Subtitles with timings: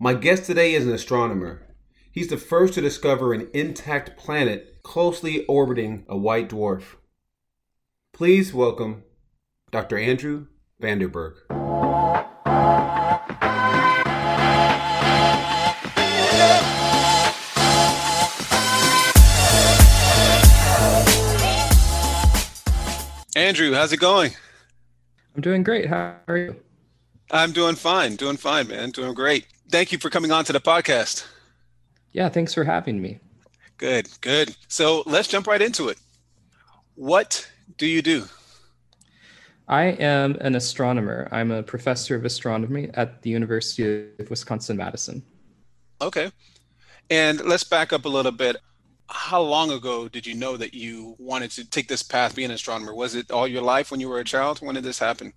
[0.00, 1.66] My guest today is an astronomer.
[2.12, 6.94] He's the first to discover an intact planet closely orbiting a white dwarf.
[8.12, 9.02] Please welcome
[9.72, 9.98] Dr.
[9.98, 10.46] Andrew
[10.78, 11.38] Vanderburg.
[23.34, 24.30] Andrew, how's it going?
[25.34, 25.88] I'm doing great.
[25.88, 26.54] How are you?
[27.32, 28.14] I'm doing fine.
[28.14, 28.90] Doing fine, man.
[28.90, 29.48] Doing great.
[29.70, 31.26] Thank you for coming on to the podcast.
[32.12, 33.20] Yeah, thanks for having me.
[33.76, 34.56] Good, good.
[34.66, 35.98] So let's jump right into it.
[36.94, 38.24] What do you do?
[39.68, 41.28] I am an astronomer.
[41.30, 45.22] I'm a professor of astronomy at the University of Wisconsin Madison.
[46.00, 46.32] Okay.
[47.10, 48.56] And let's back up a little bit.
[49.10, 52.50] How long ago did you know that you wanted to take this path, be an
[52.50, 52.94] astronomer?
[52.94, 54.60] Was it all your life when you were a child?
[54.60, 55.34] When did this happen?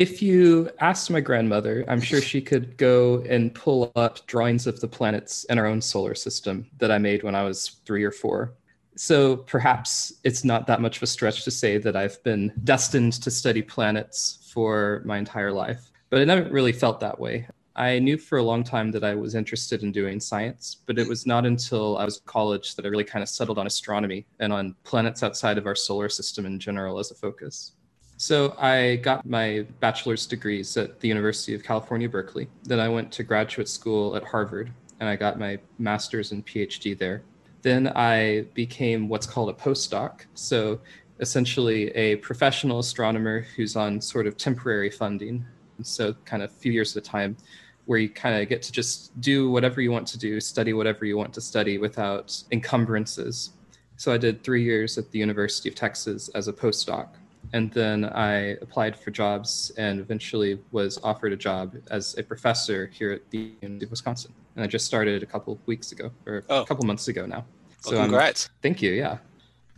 [0.00, 4.80] If you asked my grandmother, I'm sure she could go and pull up drawings of
[4.80, 8.10] the planets in our own solar system that I made when I was three or
[8.10, 8.54] four.
[8.96, 13.12] So perhaps it's not that much of a stretch to say that I've been destined
[13.24, 17.46] to study planets for my entire life, but it never really felt that way.
[17.76, 21.08] I knew for a long time that I was interested in doing science, but it
[21.08, 24.26] was not until I was in college that I really kind of settled on astronomy
[24.38, 27.72] and on planets outside of our solar system in general as a focus.
[28.20, 32.50] So I got my bachelor's degrees at the University of California, Berkeley.
[32.64, 36.98] Then I went to graduate school at Harvard and I got my master's and PhD
[36.98, 37.22] there.
[37.62, 40.26] Then I became what's called a postdoc.
[40.34, 40.80] So
[41.20, 45.42] essentially a professional astronomer who's on sort of temporary funding.
[45.80, 47.38] So kind of a few years at a time
[47.86, 51.06] where you kind of get to just do whatever you want to do, study whatever
[51.06, 53.52] you want to study without encumbrances.
[53.96, 57.08] So I did three years at the University of Texas as a postdoc.
[57.52, 62.86] And then I applied for jobs and eventually was offered a job as a professor
[62.92, 64.32] here at the University of Wisconsin.
[64.54, 66.62] And I just started a couple weeks ago, or oh.
[66.62, 67.44] a couple months ago now.
[67.80, 68.46] So well, congrats.
[68.46, 68.92] I'm, thank you.
[68.92, 69.18] Yeah.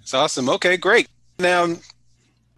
[0.01, 0.49] It's awesome.
[0.49, 1.09] Okay, great.
[1.39, 1.77] Now,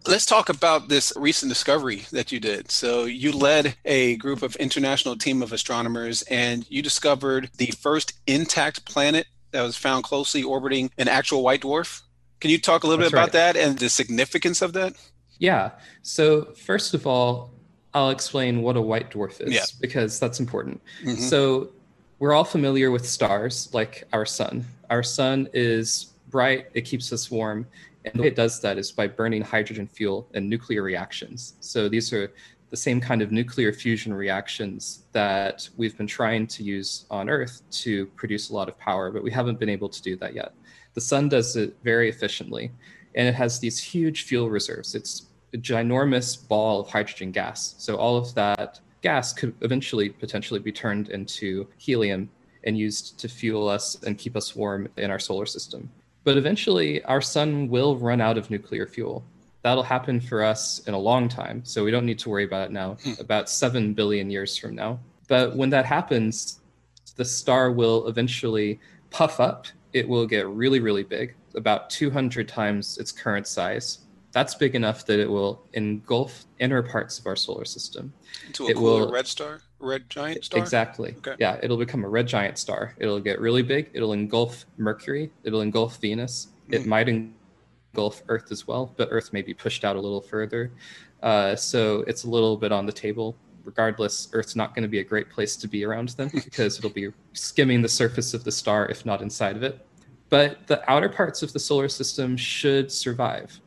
[0.06, 2.70] let's talk about this recent discovery that you did.
[2.70, 8.14] So, you led a group of international team of astronomers and you discovered the first
[8.26, 12.02] intact planet that was found closely orbiting an actual white dwarf.
[12.44, 13.54] Can you talk a little That's bit about right.
[13.54, 14.92] that and the significance of that?
[15.38, 15.70] Yeah.
[16.02, 17.50] So, first of all,
[17.94, 19.64] I'll explain what a white dwarf is yeah.
[19.80, 20.82] because that's important.
[21.02, 21.22] Mm-hmm.
[21.22, 21.70] So,
[22.18, 24.66] we're all familiar with stars like our sun.
[24.90, 27.66] Our sun is bright, it keeps us warm.
[28.04, 31.54] And the way it does that is by burning hydrogen fuel and nuclear reactions.
[31.60, 32.30] So, these are
[32.68, 37.62] the same kind of nuclear fusion reactions that we've been trying to use on Earth
[37.70, 40.52] to produce a lot of power, but we haven't been able to do that yet.
[40.94, 42.70] The sun does it very efficiently,
[43.14, 44.94] and it has these huge fuel reserves.
[44.94, 47.74] It's a ginormous ball of hydrogen gas.
[47.78, 52.30] So all of that gas could eventually potentially be turned into helium
[52.64, 55.90] and used to fuel us and keep us warm in our solar system.
[56.24, 59.22] But eventually, our sun will run out of nuclear fuel.
[59.62, 61.62] That'll happen for us in a long time.
[61.64, 63.12] So we don't need to worry about it now, hmm.
[63.18, 64.98] about 7 billion years from now.
[65.28, 66.60] But when that happens,
[67.16, 72.98] the star will eventually puff up it will get really, really big, about 200 times
[72.98, 74.00] its current size.
[74.32, 78.12] That's big enough that it will engulf inner parts of our solar system.
[78.48, 80.58] Into a it will, red star, red giant star.
[80.58, 81.14] Exactly.
[81.18, 81.36] Okay.
[81.38, 82.96] Yeah, it'll become a red giant star.
[82.98, 83.90] It'll get really big.
[83.94, 85.30] It'll engulf Mercury.
[85.44, 86.48] It'll engulf Venus.
[86.68, 86.74] Mm.
[86.74, 86.88] It hmm.
[86.88, 90.72] might engulf Earth as well, but Earth may be pushed out a little further.
[91.22, 95.00] Uh, so it's a little bit on the table regardless, Earth's not going to be
[95.00, 98.52] a great place to be around them because it'll be skimming the surface of the
[98.52, 99.86] star, if not inside of it.
[100.28, 103.60] But the outer parts of the solar system should survive.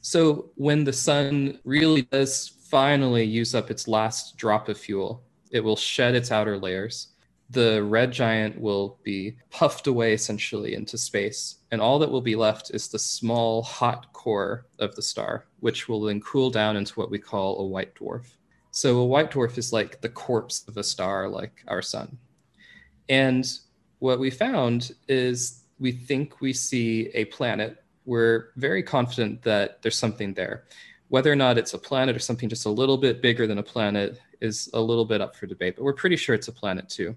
[0.00, 5.60] So when the sun really does finally use up its last drop of fuel, it
[5.60, 7.08] will shed its outer layers.
[7.50, 12.34] The red giant will be puffed away essentially into space, and all that will be
[12.34, 16.94] left is the small hot core of the star, which will then cool down into
[16.94, 18.26] what we call a white dwarf.
[18.76, 22.18] So a white dwarf is like the corpse of a star like our sun.
[23.08, 23.50] And
[24.00, 27.82] what we found is we think we see a planet.
[28.04, 30.64] We're very confident that there's something there.
[31.08, 33.62] Whether or not it's a planet or something just a little bit bigger than a
[33.62, 36.86] planet is a little bit up for debate, but we're pretty sure it's a planet
[36.86, 37.16] too,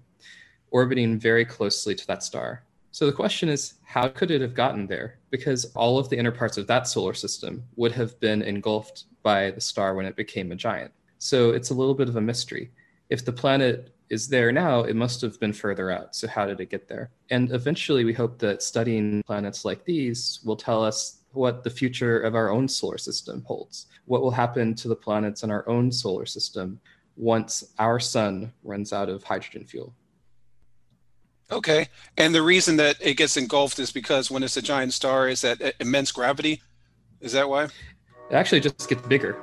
[0.70, 2.62] orbiting very closely to that star.
[2.90, 5.18] So the question is, how could it have gotten there?
[5.28, 9.50] Because all of the inner parts of that solar system would have been engulfed by
[9.50, 10.90] the star when it became a giant.
[11.20, 12.70] So it's a little bit of a mystery.
[13.10, 16.16] If the planet is there now, it must have been further out.
[16.16, 17.10] So how did it get there?
[17.28, 22.20] And eventually, we hope that studying planets like these will tell us what the future
[22.20, 23.86] of our own solar system holds.
[24.06, 26.80] What will happen to the planets in our own solar system
[27.16, 29.94] once our sun runs out of hydrogen fuel?
[31.52, 31.88] Okay.
[32.16, 35.42] And the reason that it gets engulfed is because when it's a giant star, is
[35.42, 36.62] that immense gravity?
[37.20, 37.64] Is that why?
[37.64, 37.72] It
[38.32, 39.36] actually just gets bigger.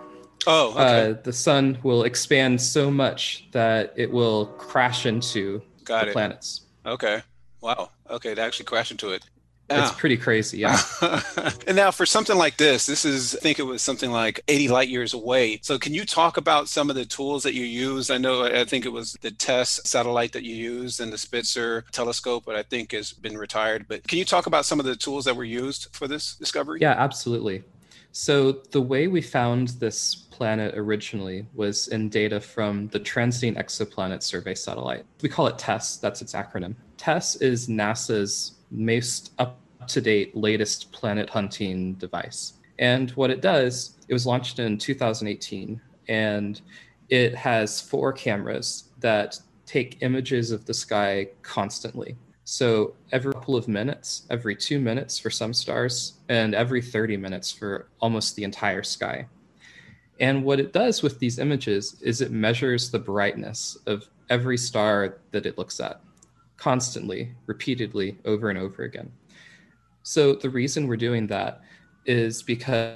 [0.47, 1.11] Oh, okay.
[1.11, 6.13] Uh, the sun will expand so much that it will crash into Got the it.
[6.13, 6.61] planets.
[6.85, 7.21] Okay.
[7.61, 7.91] Wow.
[8.09, 8.33] Okay.
[8.33, 9.23] To actually crash into it.
[9.69, 10.79] It's pretty crazy, yeah.
[11.67, 14.69] and now for something like this, this is, I think it was something like 80
[14.69, 15.59] light years away.
[15.61, 18.09] So can you talk about some of the tools that you use?
[18.09, 21.83] I know, I think it was the TESS satellite that you used and the Spitzer
[21.91, 23.87] telescope, but I think has been retired.
[23.89, 26.79] But can you talk about some of the tools that were used for this discovery?
[26.81, 27.63] Yeah, absolutely.
[28.11, 34.23] So the way we found this planet originally was in data from the Transiting Exoplanet
[34.23, 35.05] Survey Satellite.
[35.21, 36.75] We call it TESS, that's its acronym.
[36.97, 42.53] TESS is NASA's most up to date, latest planet hunting device.
[42.79, 46.61] And what it does, it was launched in 2018, and
[47.09, 52.15] it has four cameras that take images of the sky constantly.
[52.49, 57.51] So every couple of minutes, every two minutes for some stars, and every 30 minutes
[57.51, 59.27] for almost the entire sky.
[60.21, 65.17] And what it does with these images is it measures the brightness of every star
[65.31, 65.99] that it looks at
[66.55, 69.11] constantly, repeatedly, over and over again.
[70.03, 71.63] So the reason we're doing that
[72.05, 72.95] is because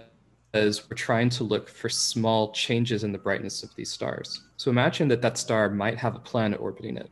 [0.54, 4.44] as we're trying to look for small changes in the brightness of these stars.
[4.56, 7.12] So imagine that that star might have a planet orbiting it.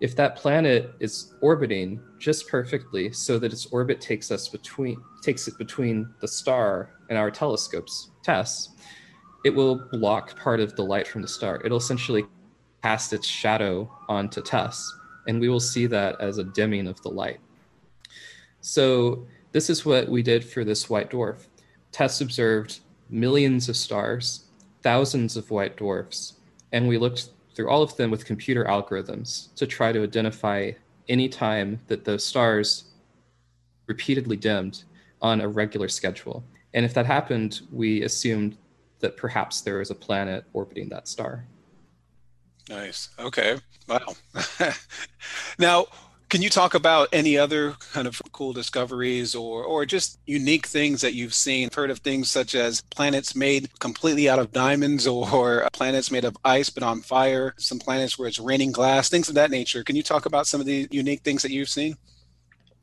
[0.00, 5.46] If that planet is orbiting just perfectly so that its orbit takes us between takes
[5.46, 8.70] it between the star and our telescope's TESS,
[9.44, 11.60] it will block part of the light from the star.
[11.64, 12.24] It'll essentially
[12.82, 14.90] cast its shadow onto TESS,
[15.26, 17.40] and we will see that as a dimming of the light.
[18.62, 21.46] So this is what we did for this white dwarf.
[21.92, 22.80] TESS observed
[23.10, 24.46] millions of stars,
[24.82, 26.34] thousands of white dwarfs,
[26.72, 30.72] and we looked through all of them with computer algorithms to try to identify
[31.08, 32.84] any time that those stars
[33.86, 34.84] repeatedly dimmed
[35.20, 36.44] on a regular schedule.
[36.74, 38.56] And if that happened, we assumed
[39.00, 41.46] that perhaps there was a planet orbiting that star.
[42.68, 43.08] Nice.
[43.18, 43.58] Okay.
[43.88, 44.14] Wow.
[45.58, 45.86] now,
[46.30, 51.00] can you talk about any other kind of cool discoveries or, or just unique things
[51.00, 51.66] that you've seen?
[51.66, 56.24] I've heard of things such as planets made completely out of diamonds or planets made
[56.24, 59.82] of ice but on fire, some planets where it's raining glass, things of that nature.
[59.82, 61.96] Can you talk about some of the unique things that you've seen?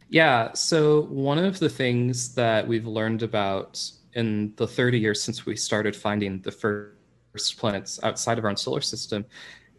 [0.09, 0.53] Yeah.
[0.53, 3.81] So, one of the things that we've learned about
[4.13, 8.57] in the 30 years since we started finding the first planets outside of our own
[8.57, 9.25] solar system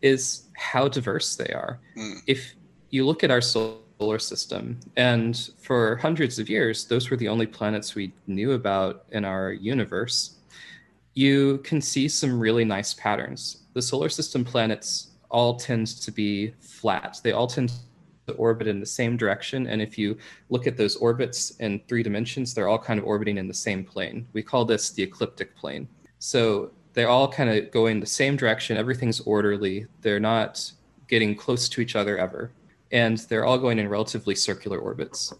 [0.00, 1.80] is how diverse they are.
[1.96, 2.20] Mm.
[2.26, 2.54] If
[2.90, 7.46] you look at our solar system, and for hundreds of years, those were the only
[7.46, 10.36] planets we knew about in our universe,
[11.14, 13.64] you can see some really nice patterns.
[13.74, 17.72] The solar system planets all tend to be flat, they all tend
[18.28, 19.66] to orbit in the same direction.
[19.66, 20.16] And if you
[20.50, 23.82] look at those orbits in three dimensions, they're all kind of orbiting in the same
[23.84, 24.26] plane.
[24.32, 25.88] We call this the ecliptic plane.
[26.18, 28.76] So they're all kind of going the same direction.
[28.76, 29.86] Everything's orderly.
[30.02, 30.70] They're not
[31.08, 32.52] getting close to each other ever.
[32.90, 35.34] And they're all going in relatively circular orbits.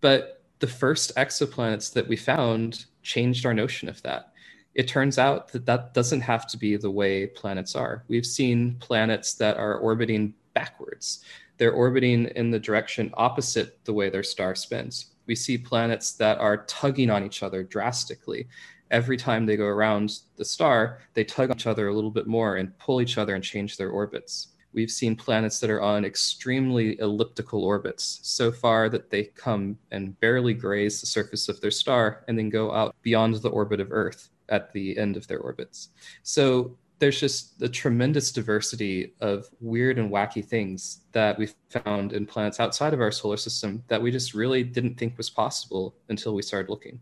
[0.00, 4.32] But the first exoplanets that we found changed our notion of that.
[4.74, 8.04] It turns out that that doesn't have to be the way planets are.
[8.08, 11.24] We've seen planets that are orbiting backwards
[11.62, 15.12] they're orbiting in the direction opposite the way their star spins.
[15.26, 18.48] We see planets that are tugging on each other drastically.
[18.90, 22.26] Every time they go around the star, they tug on each other a little bit
[22.26, 24.48] more and pull each other and change their orbits.
[24.72, 30.18] We've seen planets that are on extremely elliptical orbits, so far that they come and
[30.20, 33.92] barely graze the surface of their star and then go out beyond the orbit of
[33.92, 35.88] Earth at the end of their orbits.
[36.22, 42.24] So there's just a tremendous diversity of weird and wacky things that we found in
[42.24, 46.32] planets outside of our solar system that we just really didn't think was possible until
[46.32, 47.00] we started looking.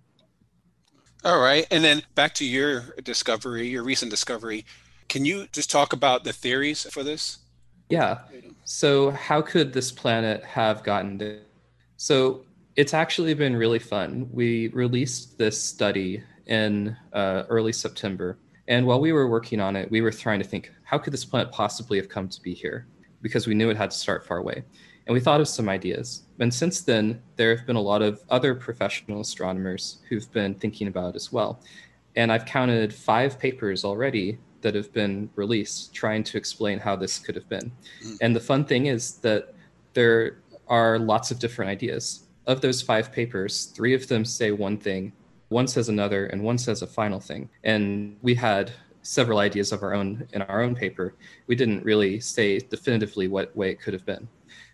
[1.23, 1.67] All right.
[1.71, 4.65] And then back to your discovery, your recent discovery.
[5.09, 7.41] Can you just talk about the theories for this?
[7.91, 8.21] Yeah.
[8.65, 11.41] So, how could this planet have gotten there?
[11.97, 12.45] So,
[12.77, 14.29] it's actually been really fun.
[14.33, 18.39] We released this study in uh, early September
[18.71, 21.25] and while we were working on it, we were trying to think, how could this
[21.25, 22.87] planet possibly have come to be here?
[23.21, 24.63] Because we knew it had to start far away.
[25.07, 26.23] And we thought of some ideas.
[26.39, 30.87] And since then, there have been a lot of other professional astronomers who've been thinking
[30.87, 31.61] about it as well.
[32.15, 37.19] And I've counted five papers already that have been released trying to explain how this
[37.19, 37.73] could have been.
[38.05, 38.19] Mm.
[38.21, 39.55] And the fun thing is that
[39.95, 40.39] there
[40.69, 42.25] are lots of different ideas.
[42.47, 45.13] Of those five papers, three of them say one thing,
[45.51, 49.83] one says another and one says a final thing and we had several ideas of
[49.83, 51.15] our own in our own paper
[51.49, 54.29] we didn't really say definitively what way it could have been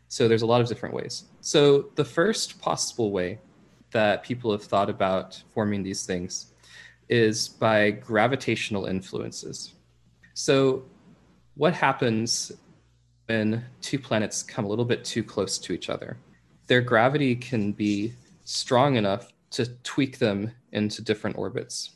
[0.08, 1.24] So there's a lot of different ways.
[1.40, 3.38] So the first possible way
[3.90, 6.52] that people have thought about forming these things
[7.08, 9.74] is by gravitational influences.
[10.38, 10.84] So
[11.54, 12.52] what happens
[13.24, 16.18] when two planets come a little bit too close to each other?
[16.66, 18.12] Their gravity can be
[18.44, 21.92] strong enough to tweak them into different orbits.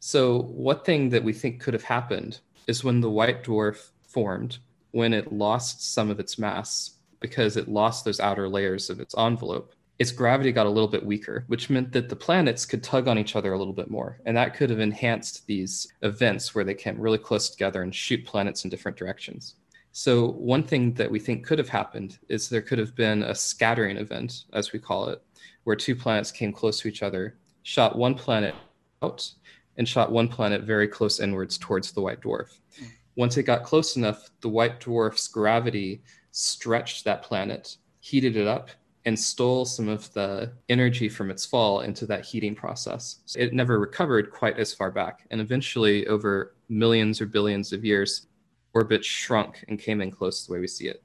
[0.00, 4.58] So, one thing that we think could have happened is when the white dwarf formed,
[4.90, 9.16] when it lost some of its mass because it lost those outer layers of its
[9.16, 13.08] envelope, its gravity got a little bit weaker, which meant that the planets could tug
[13.08, 14.20] on each other a little bit more.
[14.26, 18.24] And that could have enhanced these events where they came really close together and shoot
[18.26, 19.54] planets in different directions.
[19.92, 23.34] So, one thing that we think could have happened is there could have been a
[23.34, 25.22] scattering event, as we call it,
[25.64, 28.54] where two planets came close to each other, shot one planet
[29.02, 29.30] out,
[29.78, 32.58] and shot one planet very close inwards towards the white dwarf.
[32.78, 32.90] Mm.
[33.16, 38.68] Once it got close enough, the white dwarf's gravity stretched that planet, heated it up,
[39.06, 43.20] and stole some of the energy from its fall into that heating process.
[43.24, 45.26] So it never recovered quite as far back.
[45.30, 48.26] And eventually, over millions or billions of years,
[48.74, 51.02] orbit shrunk and came in close to the way we see it.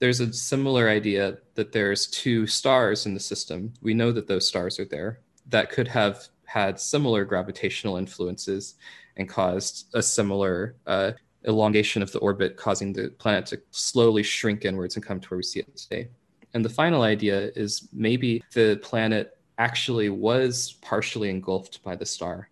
[0.00, 3.72] There's a similar idea that there's two stars in the system.
[3.82, 8.74] We know that those stars are there that could have had similar gravitational influences
[9.16, 11.12] and caused a similar uh,
[11.46, 15.38] elongation of the orbit, causing the planet to slowly shrink inwards and come to where
[15.38, 16.08] we see it today.
[16.54, 22.48] And the final idea is maybe the planet actually was partially engulfed by the star,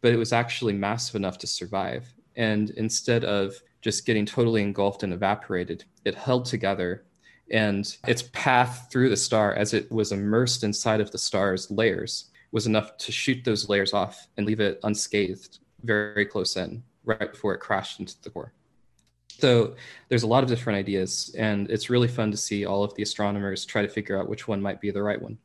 [0.00, 2.12] but it was actually massive enough to survive.
[2.36, 7.04] And instead of just getting totally engulfed and evaporated, it held together.
[7.50, 12.30] And its path through the star, as it was immersed inside of the star's layers,
[12.52, 17.32] was enough to shoot those layers off and leave it unscathed very close in, right
[17.32, 18.52] before it crashed into the core.
[19.40, 19.74] So
[20.08, 23.02] there's a lot of different ideas, and it's really fun to see all of the
[23.02, 25.38] astronomers try to figure out which one might be the right one.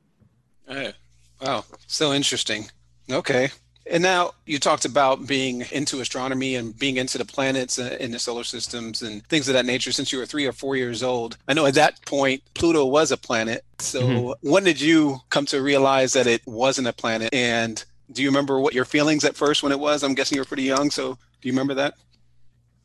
[0.67, 0.93] Hey,
[1.41, 2.65] wow, so interesting.
[3.09, 3.49] Okay.
[3.87, 8.17] And now you talked about being into astronomy and being into the planets in the
[8.17, 11.37] solar systems and things of that nature since you were three or four years old.
[11.47, 13.63] I know at that point, Pluto was a planet.
[13.77, 14.49] So mm-hmm.
[14.49, 17.31] when did you come to realize that it wasn't a planet?
[17.31, 20.03] And do you remember what your feelings at first when it was?
[20.03, 20.89] I'm guessing you were pretty young.
[20.89, 21.93] So do you remember that?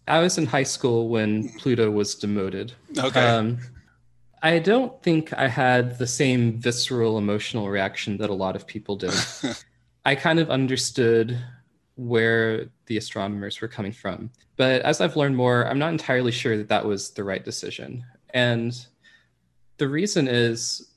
[0.09, 2.73] I was in high school when Pluto was demoted.
[2.99, 3.21] Okay.
[3.21, 3.59] Um,
[4.43, 8.97] I don't think I had the same visceral emotional reaction that a lot of people
[8.97, 9.15] did.
[10.05, 11.39] I kind of understood
[11.97, 14.31] where the astronomers were coming from.
[14.57, 18.05] But as I've learned more, I'm not entirely sure that that was the right decision.
[18.33, 18.75] And
[19.77, 20.91] the reason is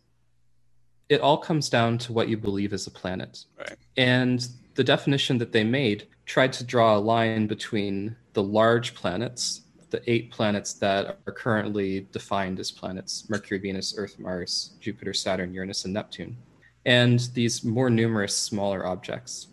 [1.10, 3.44] it all comes down to what you believe is a planet.
[3.58, 3.78] Right.
[3.98, 9.62] And the definition that they made tried to draw a line between the large planets,
[9.90, 15.54] the eight planets that are currently defined as planets Mercury, Venus, Earth, Mars, Jupiter, Saturn,
[15.54, 16.36] Uranus, and Neptune,
[16.86, 19.48] and these more numerous smaller objects.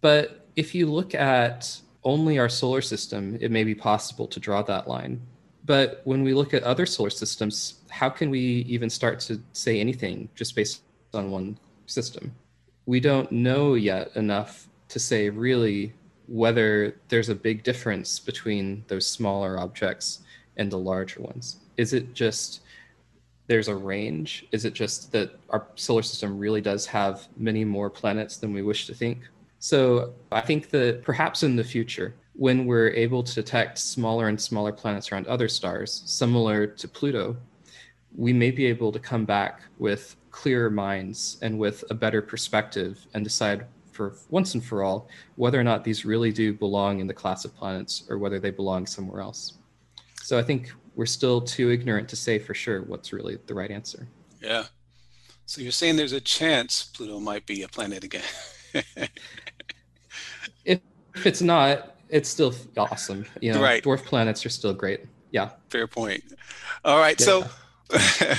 [0.00, 4.62] But if you look at only our solar system, it may be possible to draw
[4.62, 5.20] that line.
[5.64, 9.78] But when we look at other solar systems, how can we even start to say
[9.78, 10.82] anything just based
[11.14, 12.34] on one system?
[12.86, 15.94] We don't know yet enough to say really
[16.28, 20.20] whether there's a big difference between those smaller objects
[20.58, 21.56] and the larger ones.
[21.78, 22.60] Is it just
[23.46, 24.46] there's a range?
[24.52, 28.62] Is it just that our solar system really does have many more planets than we
[28.62, 29.18] wish to think?
[29.60, 34.40] So I think that perhaps in the future, when we're able to detect smaller and
[34.40, 37.36] smaller planets around other stars, similar to Pluto,
[38.14, 43.06] we may be able to come back with clearer minds and with a better perspective
[43.14, 47.06] and decide for once and for all whether or not these really do belong in
[47.06, 49.54] the class of planets or whether they belong somewhere else.
[50.22, 53.70] So I think we're still too ignorant to say for sure what's really the right
[53.70, 54.08] answer.
[54.40, 54.64] Yeah.
[55.46, 58.22] So you're saying there's a chance Pluto might be a planet again.
[60.64, 60.80] if,
[61.14, 63.26] if it's not, it's still awesome.
[63.40, 63.82] You know, right.
[63.82, 65.00] dwarf planets are still great.
[65.30, 65.50] Yeah.
[65.68, 66.22] Fair point.
[66.84, 67.18] All right.
[67.20, 67.26] Yeah.
[67.26, 67.44] So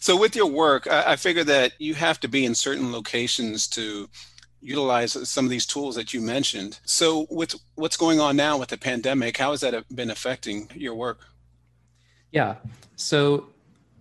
[0.00, 3.66] so with your work, I, I figure that you have to be in certain locations
[3.68, 4.08] to
[4.64, 6.80] utilize some of these tools that you mentioned.
[6.84, 10.94] So, with what's going on now with the pandemic, how has that been affecting your
[10.94, 11.20] work?
[12.32, 12.56] Yeah.
[12.96, 13.48] So,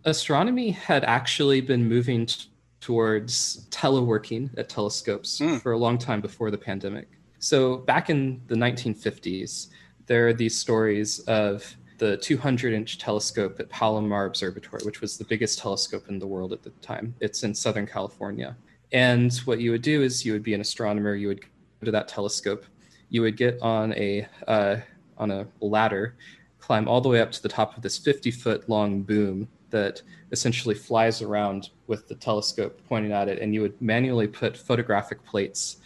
[0.06, 2.46] astronomy had actually been moving t-
[2.80, 5.62] towards teleworking at telescopes mm.
[5.62, 7.08] for a long time before the pandemic.
[7.40, 9.68] So, back in the 1950s,
[10.06, 15.24] there are these stories of the 200 inch telescope at Palomar Observatory, which was the
[15.26, 17.16] biggest telescope in the world at the time.
[17.20, 18.56] It's in Southern California.
[18.94, 21.16] And what you would do is you would be an astronomer.
[21.16, 22.66] You would go to that telescope.
[23.10, 24.78] You would get on a uh,
[25.18, 26.16] on a ladder
[26.60, 30.02] climb all the way up to the top of this 50 foot long boom that
[30.32, 33.40] essentially flies around with the telescope pointing at it.
[33.40, 35.78] And you would manually put photographic plates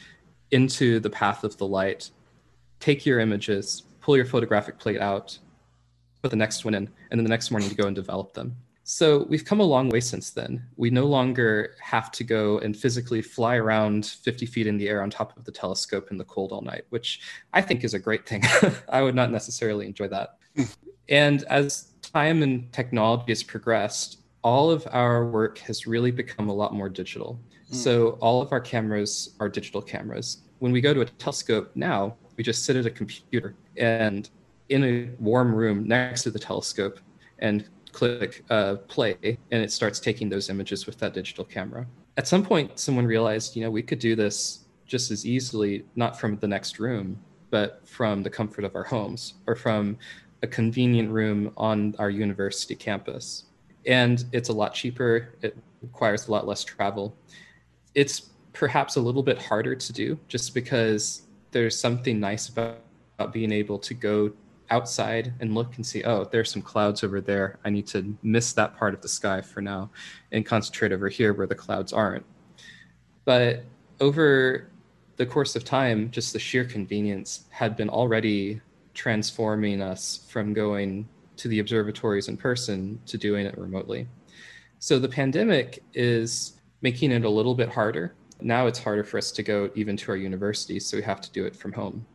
[0.52, 2.12] into the path of the light,
[2.80, 5.40] take your images, pull your photographic plate out,
[6.22, 8.56] put the next one in, and then the next morning to go and develop them.
[8.90, 10.66] So we've come a long way since then.
[10.78, 15.04] We no longer have to go and physically fly around 50 feet in the air
[15.04, 17.20] on top of the telescope in the cold all night, which
[17.52, 18.44] I think is a great thing.
[18.90, 20.38] I would not necessarily enjoy that.
[21.10, 26.54] and as time and technology has progressed, all of our work has really become a
[26.54, 27.42] lot more digital.
[27.70, 27.76] Mm.
[27.76, 30.44] So all of our cameras are digital cameras.
[30.60, 34.30] When we go to a telescope now, we just sit at a computer and
[34.70, 37.02] in a warm room next to the telescope
[37.40, 39.16] and click uh, play
[39.52, 41.84] and it starts taking those images with that digital camera.
[42.16, 46.20] At some point, someone realized, you know, we could do this just as easily, not
[46.20, 47.18] from the next room,
[47.50, 49.98] but from the comfort of our homes or from
[50.44, 53.46] a convenient room on our university campus.
[53.88, 57.16] And it's a lot cheaper, it requires a lot less travel.
[57.96, 62.78] It's perhaps a little bit harder to do just because there's something nice about,
[63.18, 64.32] about being able to go
[64.70, 67.60] outside and look and see, oh, there's some clouds over there.
[67.66, 69.90] I need to miss that part of the sky for now
[70.32, 72.26] and concentrate over here where the clouds aren't.
[73.26, 73.64] But
[74.00, 74.70] over
[75.18, 78.62] the course of time, just the sheer convenience had been already
[78.94, 81.08] transforming us from going
[81.38, 84.08] to the observatories in person to doing it remotely.
[84.80, 88.14] So the pandemic is making it a little bit harder.
[88.42, 91.32] Now it's harder for us to go even to our universities, so we have to
[91.32, 92.06] do it from home.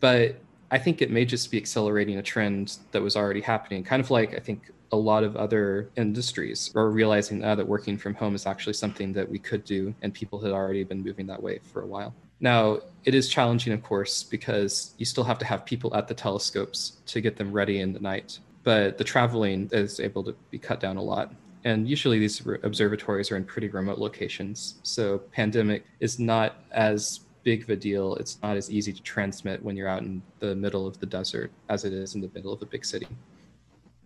[0.00, 0.40] But
[0.70, 4.10] I think it may just be accelerating a trend that was already happening, kind of
[4.10, 8.46] like I think a lot of other industries are realizing that working from home is
[8.46, 11.82] actually something that we could do, and people had already been moving that way for
[11.82, 12.14] a while.
[12.40, 16.14] Now, it is challenging, of course, because you still have to have people at the
[16.14, 20.58] telescopes to get them ready in the night, but the traveling is able to be
[20.58, 21.32] cut down a lot.
[21.64, 24.78] And usually these observatories are in pretty remote locations.
[24.84, 28.14] So, pandemic is not as big of a deal.
[28.16, 31.50] It's not as easy to transmit when you're out in the middle of the desert
[31.70, 33.08] as it is in the middle of a big city.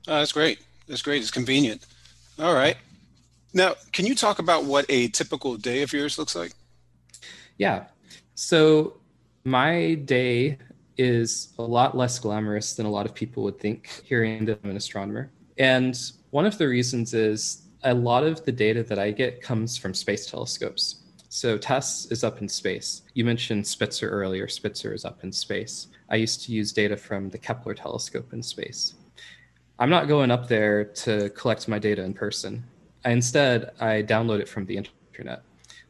[0.06, 0.60] Oh, that's great.
[0.86, 1.20] That's great.
[1.22, 1.84] It's convenient.
[2.38, 2.76] All right.
[3.52, 6.52] Now, can you talk about what a typical day of yours looks like?
[7.58, 7.86] Yeah.
[8.36, 8.94] So,
[9.42, 10.58] my day
[10.96, 14.70] is a lot less glamorous than a lot of people would think hearing that I'm
[14.70, 15.32] an astronomer.
[15.58, 15.98] And
[16.30, 19.94] one of the reasons is a lot of the data that I get comes from
[19.94, 21.01] space telescopes.
[21.34, 23.04] So TESS is up in space.
[23.14, 24.46] You mentioned Spitzer earlier.
[24.48, 25.86] Spitzer is up in space.
[26.10, 28.96] I used to use data from the Kepler telescope in space.
[29.78, 32.62] I'm not going up there to collect my data in person.
[33.06, 35.42] I, instead, I download it from the internet.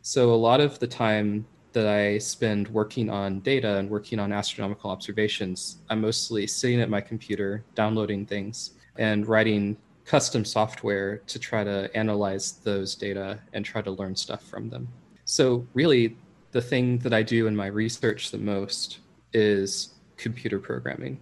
[0.03, 4.33] So a lot of the time that I spend working on data and working on
[4.33, 11.41] astronomical observations, I'm mostly sitting at my computer, downloading things, and writing custom software to
[11.41, 14.87] try to analyze those data and try to learn stuff from them.
[15.33, 16.19] So, really,
[16.51, 18.99] the thing that I do in my research the most
[19.33, 21.19] is computer programming.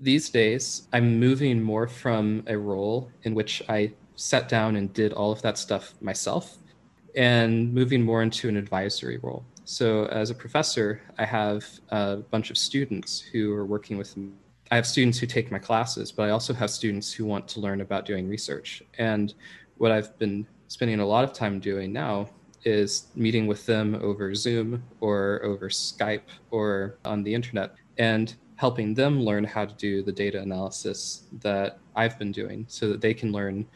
[0.00, 5.12] These days, I'm moving more from a role in which I sat down and did
[5.12, 6.58] all of that stuff myself
[7.14, 9.44] and moving more into an advisory role.
[9.64, 14.30] So, as a professor, I have a bunch of students who are working with me.
[14.72, 17.60] I have students who take my classes, but I also have students who want to
[17.60, 18.82] learn about doing research.
[18.98, 19.32] And
[19.76, 22.30] what I've been spending a lot of time doing now
[22.64, 28.94] is meeting with them over Zoom or over Skype or on the internet and helping
[28.94, 33.14] them learn how to do the data analysis that I've been doing so that they
[33.14, 33.66] can learn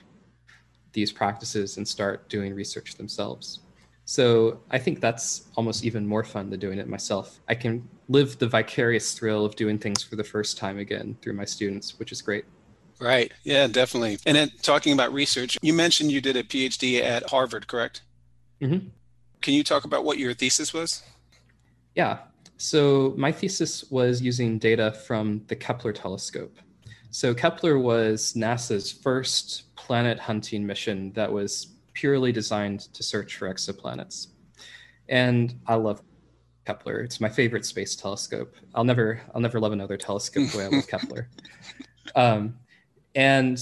[0.92, 3.61] these practices and start doing research themselves.
[4.05, 7.40] So I think that's almost even more fun than doing it myself.
[7.48, 11.35] I can live the vicarious thrill of doing things for the first time again through
[11.35, 12.46] my students, which is great.
[13.01, 13.33] Right.
[13.44, 14.18] Yeah, definitely.
[14.24, 18.03] And then talking about research, you mentioned you did a PhD at Harvard, correct?
[18.60, 18.88] Mm-hmm.
[19.40, 21.02] Can you talk about what your thesis was?
[21.94, 22.18] Yeah.
[22.56, 26.56] So my thesis was using data from the Kepler telescope.
[27.10, 33.52] So Kepler was NASA's first planet hunting mission that was purely designed to search for
[33.52, 34.28] exoplanets.
[35.08, 36.02] And I love
[36.66, 37.00] Kepler.
[37.00, 38.54] It's my favorite space telescope.
[38.74, 41.30] I'll never I'll never love another telescope the way I love Kepler.
[42.14, 42.58] Um,
[43.14, 43.58] and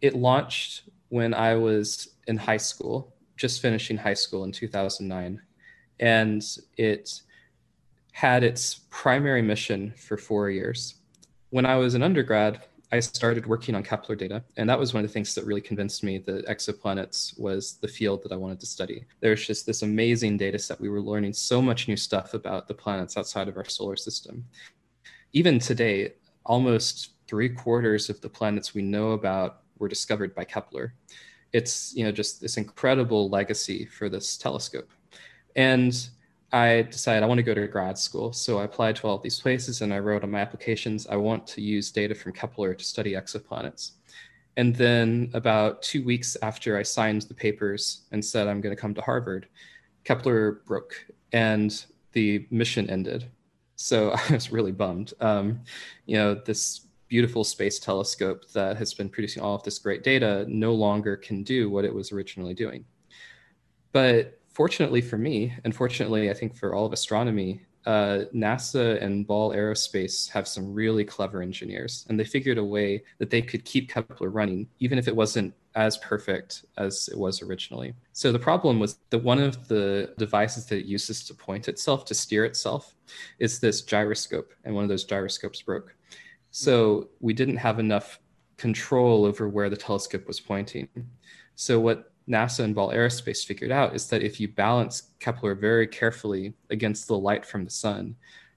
[0.00, 5.40] it launched when I was in high school just finishing high school in 2009.
[6.00, 6.44] And
[6.76, 7.22] it
[8.12, 10.96] had its primary mission for four years.
[11.50, 15.04] When I was an undergrad, I started working on Kepler data, and that was one
[15.04, 18.60] of the things that really convinced me that exoplanets was the field that I wanted
[18.60, 19.04] to study.
[19.20, 20.80] There's just this amazing data set.
[20.80, 24.44] We were learning so much new stuff about the planets outside of our solar system.
[25.34, 26.14] Even today,
[26.46, 30.94] almost three quarters of the planets we know about were discovered by Kepler.
[31.52, 34.90] It's you know just this incredible legacy for this telescope.
[35.56, 36.08] And
[36.52, 38.32] I decided I want to go to grad school.
[38.32, 41.46] So I applied to all these places and I wrote on my applications, I want
[41.48, 43.92] to use data from Kepler to study exoplanets.
[44.56, 48.80] And then about two weeks after I signed the papers and said I'm going to
[48.80, 49.46] come to Harvard,
[50.04, 53.30] Kepler broke and the mission ended.
[53.76, 55.12] So I was really bummed.
[55.20, 55.60] Um,
[56.06, 60.44] you know, this beautiful space telescope that has been producing all of this great data
[60.48, 62.84] no longer can do what it was originally doing.
[63.92, 69.26] But fortunately for me, and fortunately, I think for all of astronomy, uh, NASA and
[69.26, 73.64] Ball Aerospace have some really clever engineers, and they figured a way that they could
[73.64, 77.94] keep Kepler running, even if it wasn't as perfect as it was originally.
[78.12, 82.04] So the problem was that one of the devices that it uses to point itself,
[82.06, 82.94] to steer itself,
[83.38, 85.94] is this gyroscope, and one of those gyroscopes broke.
[86.50, 88.18] So we didn't have enough
[88.56, 90.88] control over where the telescope was pointing.
[91.54, 95.86] So what NASA and Ball Aerospace figured out is that if you balance Kepler very
[95.86, 98.16] carefully against the light from the sun,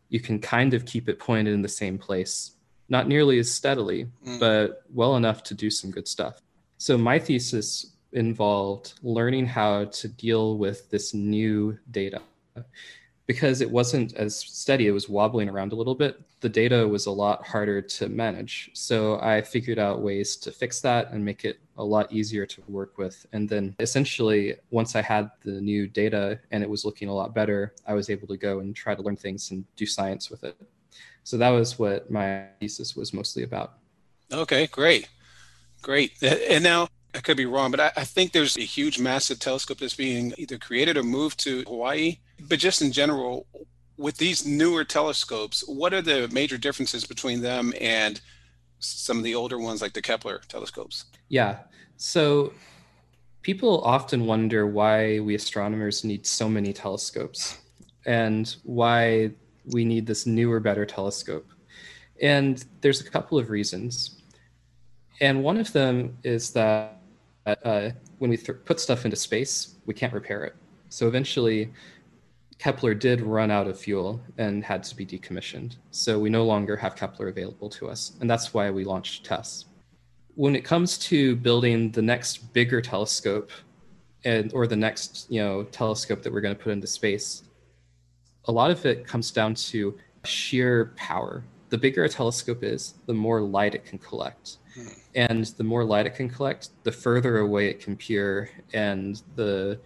[0.10, 2.52] you can kind of keep it pointed in the same place,
[2.90, 4.40] not nearly as steadily, mm.
[4.40, 6.42] but well enough to do some good stuff.
[6.78, 12.22] So my thesis involved learning how to deal with this new data
[13.26, 16.20] because it wasn't as steady, it was wobbling around a little bit.
[16.42, 18.72] The data was a lot harder to manage.
[18.74, 22.62] So I figured out ways to fix that and make it a lot easier to
[22.68, 23.26] work with.
[23.32, 27.34] And then essentially, once I had the new data and it was looking a lot
[27.34, 30.44] better, I was able to go and try to learn things and do science with
[30.44, 30.56] it.
[31.24, 33.74] So that was what my thesis was mostly about.
[34.32, 35.08] Okay, great.
[35.82, 36.12] Great.
[36.22, 39.80] And now I could be wrong, but I, I, think there's a huge, massive telescope
[39.80, 42.20] that's being either created or moved to Hawaii.
[42.40, 43.48] But just in general,
[44.02, 48.20] with these newer telescopes, what are the major differences between them and
[48.80, 51.06] some of the older ones like the Kepler telescopes?
[51.30, 51.60] Yeah.
[51.98, 52.54] So
[53.44, 57.60] people often wonder why we astronomers need so many telescopes
[58.08, 59.32] and why
[59.68, 61.48] we need this newer, better telescope.
[62.22, 64.22] And there's a couple of reasons.
[65.22, 67.00] And one of them is that
[67.46, 70.56] uh, when we th- put stuff into space, we can't repair it.
[70.90, 71.72] So eventually,
[72.62, 75.78] Kepler did run out of fuel and had to be decommissioned.
[75.90, 78.12] So we no longer have Kepler available to us.
[78.22, 79.66] And that's why we launched TESS.
[80.36, 83.50] When it comes to building the next bigger telescope,
[84.26, 87.42] and, or the next you know telescope that we're going to put into space,
[88.46, 91.44] a lot of it comes down to sheer power.
[91.70, 94.58] The bigger a telescope is, the more light it can collect.
[94.76, 94.88] Hmm.
[95.16, 99.80] And the more light it can collect, the further away it can peer and the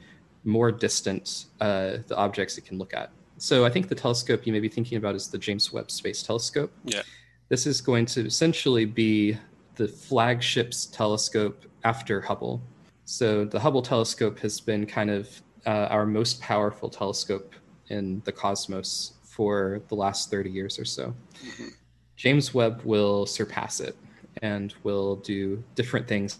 [0.46, 3.12] more distant uh, the objects it can look at.
[3.38, 6.24] So I think the telescope you may be thinking about is the James Webb Space
[6.24, 6.72] Telescope.
[6.86, 7.02] Yeah.
[7.50, 9.38] This is going to essentially be
[9.76, 12.62] the flagship's telescope after Hubble.
[13.04, 17.54] So the Hubble telescope has been kind of uh, our most powerful telescope
[17.90, 21.14] in the cosmos for the last 30 years or so.
[21.46, 21.68] Mm-hmm.
[22.16, 23.96] James Webb will surpass it
[24.42, 26.40] and will do different things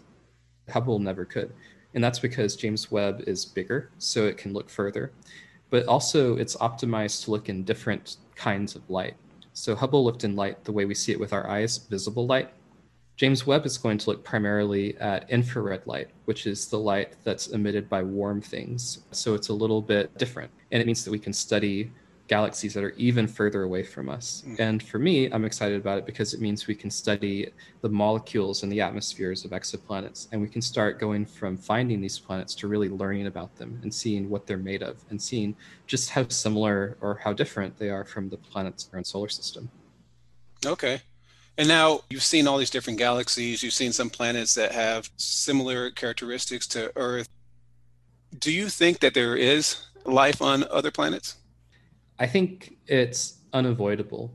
[0.68, 1.52] Hubble never could.
[1.96, 5.12] And that's because James Webb is bigger, so it can look further,
[5.70, 9.14] but also it's optimized to look in different kinds of light.
[9.54, 12.52] So Hubble looked in light the way we see it with our eyes, visible light.
[13.16, 17.46] James Webb is going to look primarily at infrared light, which is the light that's
[17.46, 18.98] emitted by warm things.
[19.12, 20.50] So it's a little bit different.
[20.70, 21.90] And it means that we can study
[22.28, 24.42] galaxies that are even further away from us.
[24.46, 24.60] Mm.
[24.60, 27.50] And for me, I'm excited about it because it means we can study
[27.82, 30.26] the molecules and the atmospheres of exoplanets.
[30.32, 33.94] And we can start going from finding these planets to really learning about them and
[33.94, 35.54] seeing what they're made of and seeing
[35.86, 39.28] just how similar or how different they are from the planets in our own solar
[39.28, 39.70] system.
[40.64, 41.00] Okay.
[41.58, 45.90] And now you've seen all these different galaxies, you've seen some planets that have similar
[45.90, 47.28] characteristics to Earth.
[48.38, 51.36] Do you think that there is life on other planets?
[52.18, 54.32] I think it's unavoidable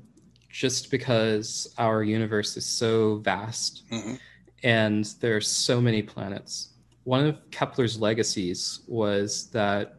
[0.49, 4.15] just because our universe is so vast mm-hmm.
[4.63, 6.69] and there are so many planets.
[7.03, 9.95] One of Kepler's legacies was that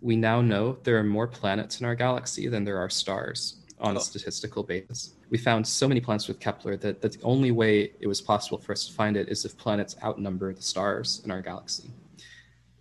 [0.00, 3.96] we now know there are more planets in our galaxy than there are stars on
[3.96, 4.00] oh.
[4.00, 5.14] a statistical basis.
[5.30, 8.58] We found so many planets with Kepler that, that the only way it was possible
[8.58, 11.90] for us to find it is if planets outnumber the stars in our galaxy.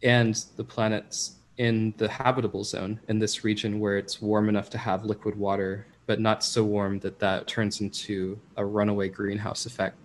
[0.03, 4.77] And the planets in the habitable zone in this region where it's warm enough to
[4.77, 9.97] have liquid water, but not so warm that that turns into a runaway greenhouse effect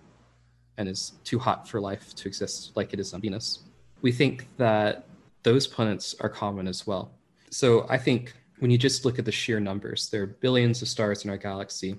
[0.77, 3.59] and is too hot for life to exist like it is on Venus.
[4.01, 5.07] We think that
[5.43, 7.11] those planets are common as well.
[7.49, 10.87] So I think when you just look at the sheer numbers, there are billions of
[10.87, 11.97] stars in our galaxy.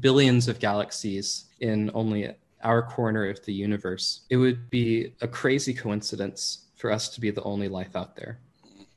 [0.00, 5.72] billions of galaxies in only our corner of the universe, it would be a crazy
[5.72, 8.40] coincidence for us to be the only life out there.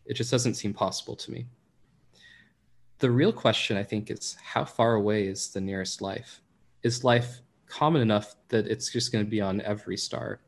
[0.09, 1.45] It just doesn't seem possible to me.
[2.97, 6.41] The real question, I think, is how far away is the nearest life?
[6.81, 10.41] Is life common enough that it's just going to be on every star?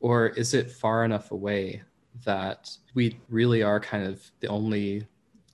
[0.00, 1.82] Or is it far enough away
[2.24, 5.06] that we really are kind of the only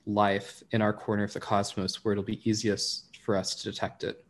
[0.07, 4.03] life in our corner of the cosmos where it'll be easiest for us to detect
[4.03, 4.25] it?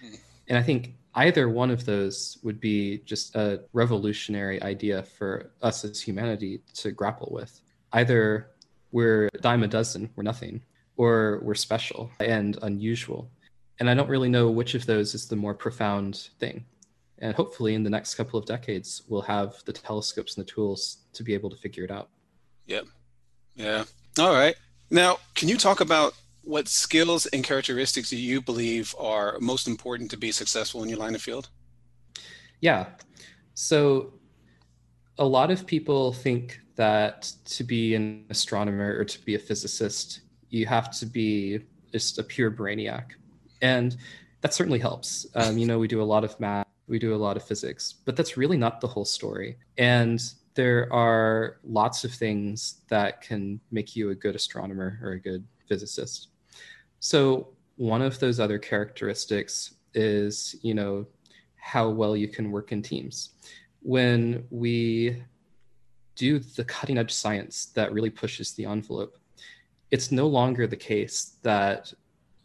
[0.00, 0.14] Hmm.
[0.48, 5.84] And I think either one of those would be just a revolutionary idea for us
[5.84, 7.60] as humanity to grapple with.
[7.94, 8.50] Either
[8.90, 10.60] we're a dime a dozen, we're nothing,
[10.96, 13.30] or we're special and unusual.
[13.78, 16.64] And I don't really know which of those is the more profound thing.
[17.18, 20.98] And hopefully, in the next couple of decades, we'll have the telescopes and the tools
[21.12, 22.10] to be able to figure it out.
[22.66, 22.86] Yep.
[23.54, 23.84] Yeah.
[24.18, 24.56] All right.
[24.90, 30.10] Now, can you talk about what skills and characteristics do you believe are most important
[30.10, 31.48] to be successful in your line of field?
[32.60, 32.86] Yeah.
[33.54, 34.14] So,
[35.16, 40.20] a lot of people think that to be an astronomer or to be a physicist,
[40.50, 41.60] you have to be
[41.92, 43.12] just a pure brainiac.
[43.62, 43.96] And
[44.40, 45.26] that certainly helps.
[45.34, 47.94] Um, you know, we do a lot of math, we do a lot of physics,
[48.04, 49.56] but that's really not the whole story.
[49.78, 50.20] And
[50.54, 55.44] there are lots of things that can make you a good astronomer or a good
[55.66, 56.28] physicist.
[57.00, 61.06] So, one of those other characteristics is, you know,
[61.56, 63.30] how well you can work in teams.
[63.82, 65.22] When we
[66.16, 69.18] do the cutting edge science that really pushes the envelope,
[69.90, 71.92] it's no longer the case that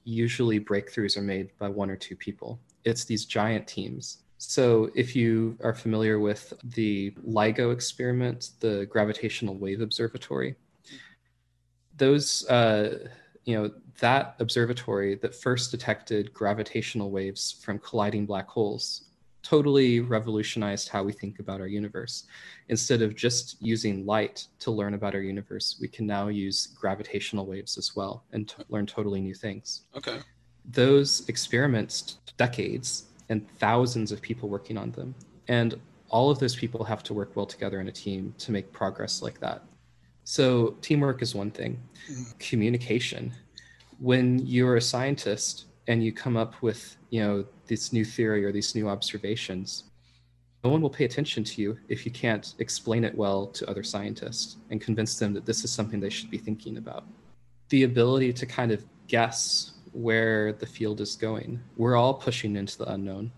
[0.03, 2.59] usually breakthroughs are made by one or two people.
[2.83, 4.19] It's these giant teams.
[4.37, 10.55] So, if you are familiar with the LIGO experiment, the Gravitational Wave Observatory,
[11.97, 13.09] those, uh,
[13.43, 19.08] you know, that observatory that first detected gravitational waves from colliding black holes
[19.43, 22.25] totally revolutionized how we think about our universe.
[22.67, 27.45] Instead of just using light to learn about our universe, we can now use gravitational
[27.45, 29.83] waves as well and to learn totally new things.
[29.95, 30.19] Okay.
[30.65, 35.15] Those experiments, decades and thousands of people working on them.
[35.47, 38.71] And all of those people have to work well together in a team to make
[38.71, 39.63] progress like that.
[40.23, 41.79] So, teamwork is one thing,
[42.11, 42.23] mm-hmm.
[42.37, 43.33] communication.
[43.99, 48.51] When you're a scientist and you come up with, you know, this new theory or
[48.51, 49.85] these new observations,
[50.63, 53.81] no one will pay attention to you if you can't explain it well to other
[53.81, 57.05] scientists and convince them that this is something they should be thinking about.
[57.69, 61.59] The ability to kind of guess where the field is going.
[61.75, 63.31] We're all pushing into the unknown.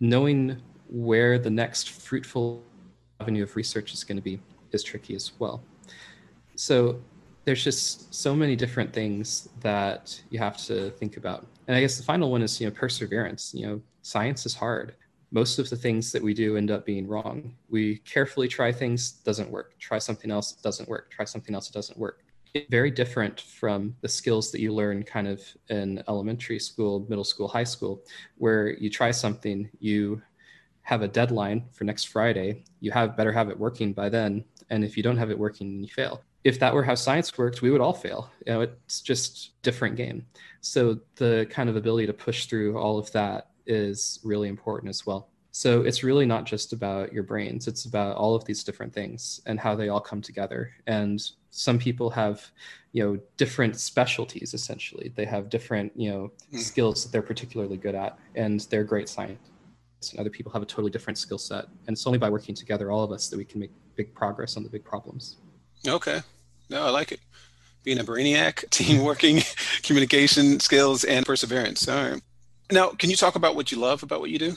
[0.00, 2.62] Knowing where the next fruitful
[3.18, 4.40] avenue of research is going to be
[4.72, 5.62] is tricky as well.
[6.54, 7.00] So
[7.48, 11.46] there's just so many different things that you have to think about.
[11.66, 13.54] And I guess the final one is, you know, perseverance.
[13.54, 14.96] You know, science is hard.
[15.30, 17.54] Most of the things that we do end up being wrong.
[17.70, 19.78] We carefully try things, doesn't work.
[19.78, 21.10] Try something else, doesn't work.
[21.10, 22.22] Try something else, doesn't work.
[22.52, 27.24] It's very different from the skills that you learn kind of in elementary school, middle
[27.24, 28.04] school, high school,
[28.36, 30.20] where you try something, you
[30.82, 34.44] have a deadline for next Friday, you have better have it working by then.
[34.68, 37.62] And if you don't have it working, you fail if that were how science worked,
[37.62, 38.30] we would all fail.
[38.46, 40.26] You know, it's just different game.
[40.60, 45.04] So the kind of ability to push through all of that is really important as
[45.06, 45.28] well.
[45.50, 49.40] So it's really not just about your brains, it's about all of these different things
[49.46, 50.70] and how they all come together.
[50.86, 51.20] And
[51.50, 52.50] some people have,
[52.92, 55.12] you know, different specialties essentially.
[55.16, 56.58] They have different, you know, mm.
[56.60, 60.12] skills that they're particularly good at and they're great scientists.
[60.12, 61.64] And other people have a totally different skill set.
[61.86, 64.56] And it's only by working together, all of us, that we can make big progress
[64.56, 65.38] on the big problems.
[65.86, 66.20] Okay.
[66.70, 67.20] No, I like it.
[67.84, 69.42] Being a brainiac, team working,
[69.82, 71.88] communication skills, and perseverance.
[71.88, 72.22] All right.
[72.70, 74.56] Now, can you talk about what you love about what you do?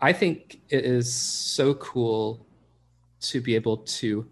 [0.00, 2.46] I think it is so cool
[3.22, 4.26] to be able to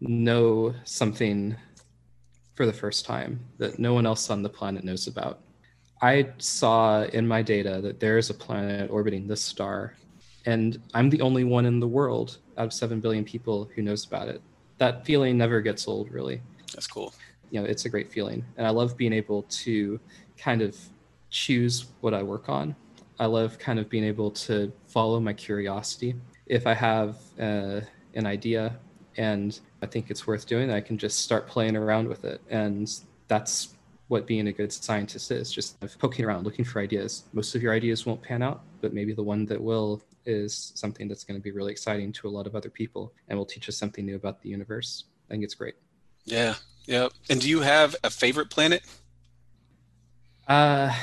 [0.00, 1.54] know something
[2.54, 5.40] for the first time that no one else on the planet knows about.
[6.02, 9.94] I saw in my data that there is a planet orbiting this star,
[10.44, 14.04] and I'm the only one in the world out of 7 billion people who knows
[14.04, 14.42] about it
[14.78, 16.40] that feeling never gets old really.
[16.72, 17.14] That's cool.
[17.50, 18.44] You know it's a great feeling.
[18.56, 20.00] And i love being able to
[20.36, 20.76] kind of
[21.30, 22.74] choose what i work on.
[23.18, 26.14] I love kind of being able to follow my curiosity.
[26.46, 27.80] If i have uh,
[28.14, 28.76] an idea
[29.16, 32.40] and i think it's worth doing i can just start playing around with it.
[32.50, 32.90] And
[33.28, 33.74] that's
[34.14, 37.72] what being a good scientist is just poking around looking for ideas most of your
[37.80, 41.42] ideas won't pan out but maybe the one that will is something that's going to
[41.42, 44.16] be really exciting to a lot of other people and will teach us something new
[44.16, 45.04] about the universe.
[45.28, 45.74] I think it's great.
[46.24, 46.54] Yeah.
[46.86, 47.08] Yeah.
[47.30, 48.82] And do you have a favorite planet?
[50.48, 50.94] Uh,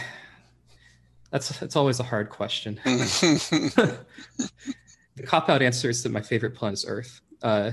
[1.32, 2.80] That's that's always a hard question.
[2.84, 3.98] the
[5.26, 7.22] cop out answer is that my favorite planet is Earth.
[7.42, 7.72] Uh,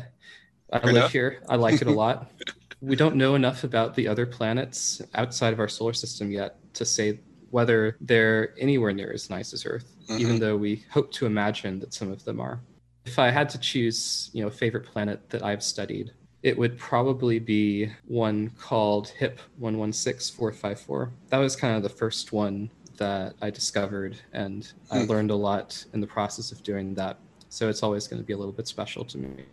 [0.73, 1.13] I Fair live enough.
[1.13, 1.43] here.
[1.49, 2.31] I like it a lot.
[2.81, 6.85] we don't know enough about the other planets outside of our solar system yet to
[6.85, 10.41] say whether they're anywhere near as nice as Earth, even Mhm.
[10.41, 12.61] though we hope to imagine that some of them are.
[13.07, 16.13] If I had to choose, you know, a favorite planet that I've studied,
[16.43, 21.11] it would probably be one called HIP 116454.
[21.31, 25.07] That was kind of the first one that I discovered, and I Hmm.
[25.07, 27.19] learned a lot in the process of doing that.
[27.49, 29.47] So it's always going to be a little bit special to me.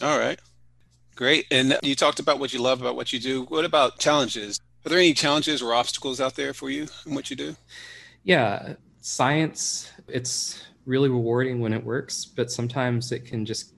[0.00, 0.40] All right.
[1.14, 1.46] Great.
[1.50, 3.44] And you talked about what you love about what you do.
[3.44, 4.58] What about challenges?
[4.84, 7.54] Are there any challenges or obstacles out there for you in what you do?
[8.24, 13.74] Yeah, science, it's really rewarding when it works, but sometimes it can just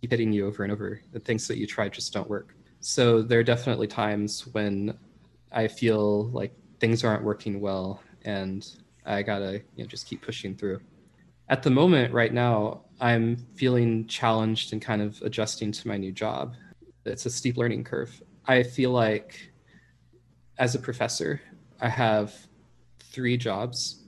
[0.00, 1.00] keep hitting you over and over.
[1.12, 2.54] The things that you try just don't work.
[2.80, 4.96] So there are definitely times when
[5.52, 8.66] I feel like things aren't working well and
[9.04, 10.80] I gotta you know, just keep pushing through.
[11.48, 16.12] At the moment, right now, I'm feeling challenged and kind of adjusting to my new
[16.12, 16.54] job.
[17.08, 18.22] It's a steep learning curve.
[18.46, 19.50] I feel like
[20.58, 21.40] as a professor,
[21.80, 22.34] I have
[23.00, 24.04] three jobs.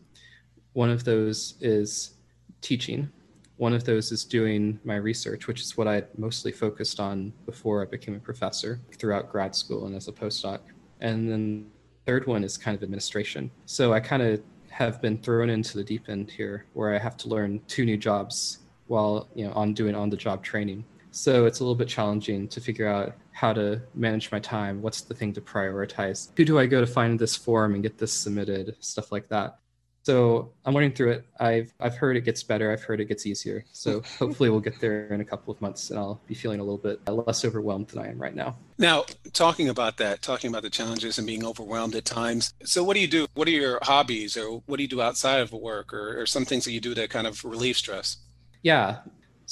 [0.73, 2.15] One of those is
[2.61, 3.11] teaching.
[3.57, 7.83] One of those is doing my research, which is what I mostly focused on before
[7.83, 10.61] I became a professor throughout grad school and as a postdoc.
[11.01, 11.67] And then
[12.05, 13.51] the third one is kind of administration.
[13.67, 17.17] So I kind of have been thrown into the deep end here where I have
[17.19, 20.85] to learn two new jobs while, you know, on doing on the job training.
[21.11, 24.83] So it's a little bit challenging to figure out how to manage my time.
[24.83, 26.29] What's the thing to prioritize?
[26.37, 28.77] Who do I go to find this form and get this submitted?
[28.81, 29.59] Stuff like that.
[30.03, 31.27] So I'm learning through it.
[31.39, 32.73] I've I've heard it gets better.
[32.73, 33.65] I've heard it gets easier.
[33.73, 36.65] So hopefully we'll get there in a couple of months, and I'll be feeling a
[36.65, 38.57] little bit less overwhelmed than I am right now.
[38.79, 42.55] Now, talking about that, talking about the challenges and being overwhelmed at times.
[42.65, 43.27] So, what do you do?
[43.35, 46.47] What are your hobbies, or what do you do outside of work, or, or some
[46.47, 48.17] things that you do to kind of relieve stress?
[48.63, 48.99] Yeah.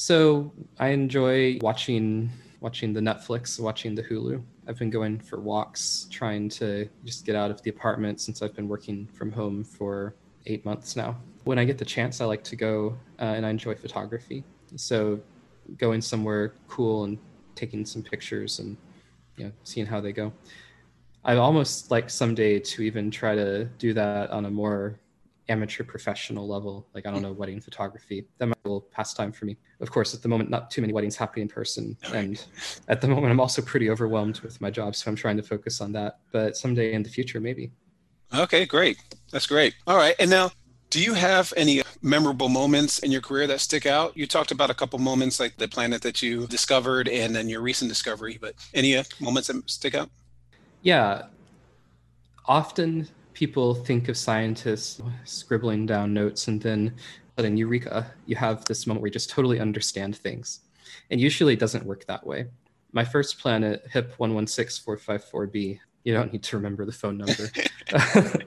[0.01, 2.31] So I enjoy watching
[2.61, 4.41] watching the Netflix, watching the Hulu.
[4.69, 8.55] I've been going for walks, trying to just get out of the apartment since I've
[8.55, 10.15] been working from home for
[10.47, 11.17] eight months now.
[11.43, 14.45] When I get the chance, I like to go uh, and I enjoy photography.
[14.77, 15.19] So
[15.79, 17.19] going somewhere cool and
[17.57, 18.77] taking some pictures and
[19.37, 20.33] you know seeing how they go.
[21.25, 25.01] I almost like someday to even try to do that on a more
[25.49, 29.33] amateur professional level like i don't know wedding photography that might be a little pastime
[29.33, 32.45] for me of course at the moment not too many weddings happening in person and
[32.89, 35.81] at the moment i'm also pretty overwhelmed with my job so i'm trying to focus
[35.81, 37.71] on that but someday in the future maybe
[38.35, 38.99] Okay, great.
[39.33, 39.75] That's great.
[39.87, 40.15] All right.
[40.19, 40.51] And now,
[40.91, 44.15] do you have any memorable moments in your career that stick out?
[44.19, 47.63] You talked about a couple moments like the planet that you discovered and then your
[47.63, 50.11] recent discovery, but any uh, moments that stick out?
[50.83, 51.27] yeah
[52.47, 56.93] often people think of scientists scribbling down notes and then
[57.37, 60.61] but in eureka you have this moment where you just totally understand things.
[61.11, 62.47] And usually it doesn't work that way.
[62.91, 67.47] My first planet hip 116454b you don't need to remember the phone number.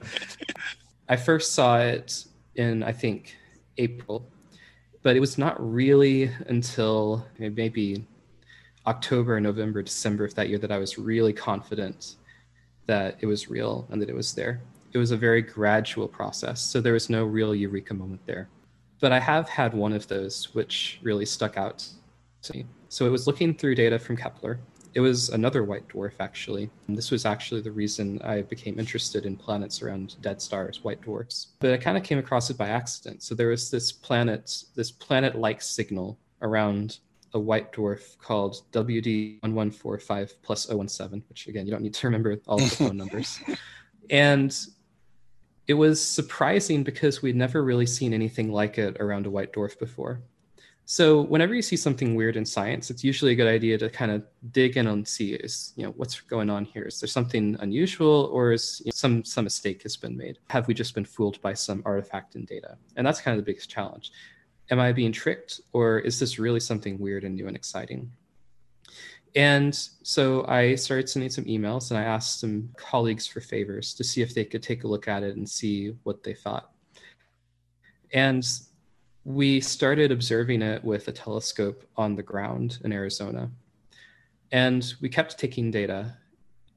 [1.08, 2.24] I first saw it
[2.54, 3.36] in i think
[3.78, 4.28] april
[5.02, 8.04] but it was not really until maybe
[8.86, 12.16] october november december of that year that i was really confident
[12.86, 14.60] that it was real and that it was there
[14.92, 16.60] it was a very gradual process.
[16.60, 18.48] So there was no real eureka moment there.
[19.00, 21.86] But I have had one of those which really stuck out
[22.42, 22.66] to me.
[22.88, 24.60] So it was looking through data from Kepler.
[24.94, 26.70] It was another white dwarf, actually.
[26.86, 31.00] And this was actually the reason I became interested in planets around dead stars, white
[31.00, 31.48] dwarfs.
[31.60, 33.22] But I kind of came across it by accident.
[33.22, 36.98] So there was this planet, this planet like signal around
[37.34, 42.62] a white dwarf called WD1145 plus 017, which again, you don't need to remember all
[42.62, 43.40] of the phone numbers.
[44.10, 44.54] And
[45.66, 49.78] it was surprising because we'd never really seen anything like it around a white dwarf
[49.78, 50.20] before.
[50.84, 54.10] So whenever you see something weird in science, it's usually a good idea to kind
[54.10, 56.84] of dig in and see is you know what's going on here.
[56.84, 60.38] Is there something unusual, or is you know, some some mistake has been made?
[60.50, 62.76] Have we just been fooled by some artifact in data?
[62.96, 64.10] And that's kind of the biggest challenge.
[64.70, 68.10] Am I being tricked, or is this really something weird and new and exciting?
[69.34, 74.04] And so I started sending some emails and I asked some colleagues for favors to
[74.04, 76.70] see if they could take a look at it and see what they thought.
[78.12, 78.46] And
[79.24, 83.50] we started observing it with a telescope on the ground in Arizona.
[84.50, 86.14] And we kept taking data,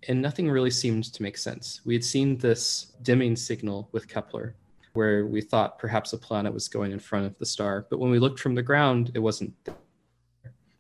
[0.08, 1.82] and nothing really seemed to make sense.
[1.84, 4.56] We had seen this dimming signal with Kepler,
[4.94, 7.86] where we thought perhaps a planet was going in front of the star.
[7.90, 9.76] But when we looked from the ground, it wasn't there.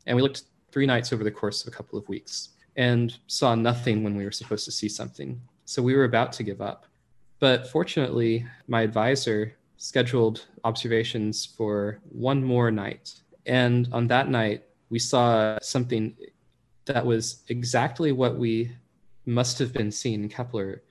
[0.05, 0.43] And we looked
[0.75, 4.25] three nights over the course of a couple of weeks and saw nothing when we
[4.25, 5.39] were supposed to see something.
[5.63, 6.85] So we were about to give up.
[7.39, 13.13] But fortunately, my advisor scheduled observations for one more night.
[13.45, 16.13] And on that night, we saw something
[16.83, 18.75] that was exactly what we
[19.25, 20.83] must have been seeing in Kepler,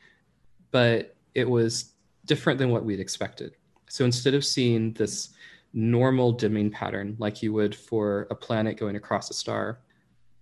[0.70, 1.92] but it was
[2.24, 3.54] different than what we'd expected.
[3.90, 5.34] So instead of seeing this
[5.74, 9.80] normal dimming pattern like you would for a planet going across a star,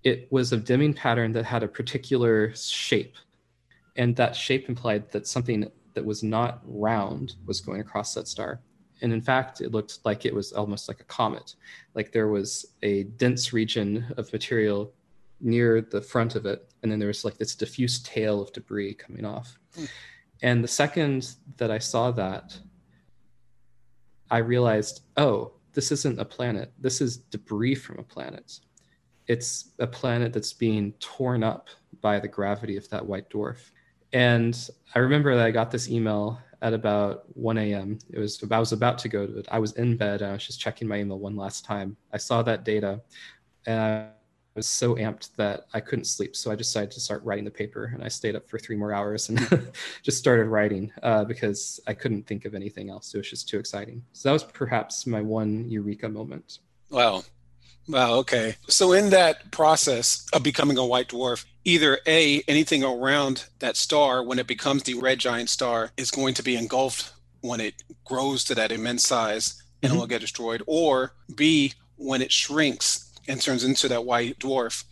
[0.04, 3.16] it was a dimming pattern that had a particular shape.
[3.96, 8.60] And that shape implied that something that was not round was going across that star.
[9.00, 11.56] And in fact, it looked like it was almost like a comet,
[11.94, 14.92] like there was a dense region of material
[15.40, 18.94] near the front of it, and then there was like this diffuse tail of debris
[18.94, 19.58] coming off.
[19.76, 19.88] Mm.
[20.42, 22.56] And the second that I saw that,
[24.32, 26.72] I realized, oh, this isn't a planet.
[26.80, 28.60] This is debris from a planet.
[29.28, 31.68] It's a planet that's being torn up
[32.00, 33.70] by the gravity of that white dwarf.
[34.14, 34.58] And
[34.94, 37.98] I remember that I got this email at about 1 a.m.
[38.10, 39.48] It was I was about to go to it.
[39.52, 40.22] I was in bed.
[40.22, 41.96] I was just checking my email one last time.
[42.12, 43.02] I saw that data,
[43.66, 44.08] and
[44.54, 46.36] was so amped that I couldn't sleep.
[46.36, 48.92] So I decided to start writing the paper, and I stayed up for three more
[48.92, 49.72] hours and
[50.02, 53.14] just started writing uh, because I couldn't think of anything else.
[53.14, 54.02] It was just too exciting.
[54.12, 56.58] So that was perhaps my one eureka moment.
[56.90, 57.24] Wow.
[57.88, 58.14] Wow.
[58.16, 58.56] Okay.
[58.68, 64.22] So in that process of becoming a white dwarf, either A, anything around that star
[64.22, 68.44] when it becomes the red giant star is going to be engulfed when it grows
[68.44, 70.00] to that immense size and mm-hmm.
[70.00, 74.84] will get destroyed, or B, when it shrinks and turns into that white dwarf,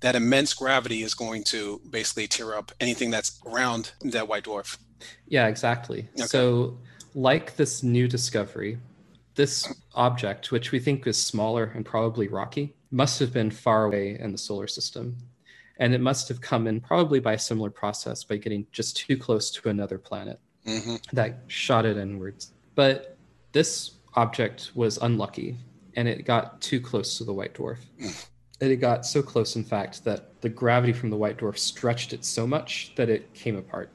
[0.00, 4.78] that immense gravity is going to basically tear up anything that's around that white dwarf.
[5.26, 6.08] Yeah, exactly.
[6.16, 6.26] Okay.
[6.26, 6.78] So,
[7.14, 8.78] like this new discovery,
[9.34, 14.18] this object, which we think is smaller and probably rocky, must have been far away
[14.18, 15.16] in the solar system.
[15.80, 19.16] And it must have come in probably by a similar process by getting just too
[19.16, 20.96] close to another planet mm-hmm.
[21.12, 22.52] that shot it inwards.
[22.74, 23.16] But
[23.52, 25.56] this object was unlucky
[25.98, 27.78] and it got too close to the white dwarf.
[28.00, 28.26] Mm.
[28.60, 32.24] it got so close, in fact, that the gravity from the white dwarf stretched it
[32.24, 33.90] so much that it came apart.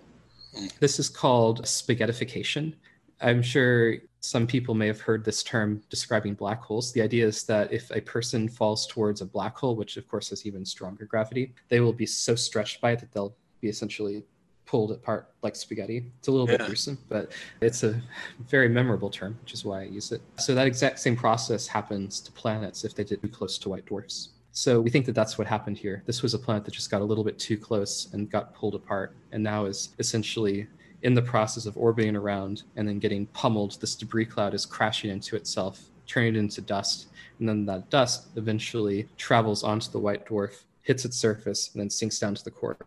[0.82, 2.74] This is called spaghettification.
[3.22, 6.92] I'm sure some people may have heard this term describing black holes.
[6.92, 10.30] The idea is that if a person falls towards a black hole, which of course
[10.32, 14.26] has even stronger gravity, they will be so stretched by it that they'll be essentially
[14.66, 16.06] pulled apart like spaghetti.
[16.20, 16.58] It's a little yeah.
[16.58, 18.02] bit gruesome, but it's a
[18.48, 20.22] very memorable term, which is why I use it.
[20.40, 23.86] So that exact same process happens to planets if they get too close to white
[23.86, 24.30] dwarfs.
[24.52, 26.04] So we think that that's what happened here.
[26.06, 28.76] This was a planet that just got a little bit too close and got pulled
[28.76, 30.68] apart, and now is essentially
[31.04, 35.12] in the process of orbiting around and then getting pummeled, this debris cloud is crashing
[35.12, 37.08] into itself, turning it into dust.
[37.40, 41.90] And then that dust eventually travels onto the white dwarf, hits its surface, and then
[41.90, 42.78] sinks down to the core.